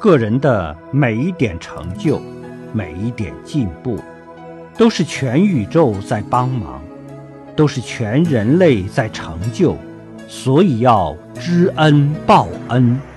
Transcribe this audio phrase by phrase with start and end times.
[0.00, 2.18] 个人的每一点成就
[2.72, 4.00] 每一点进步
[4.78, 6.82] 都是全宇宙在帮忙
[7.54, 9.76] 都是全人类在成就
[10.26, 13.09] 所以要知恩报恩。